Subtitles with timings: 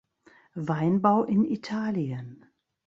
[0.57, 2.47] Weinbau in Italien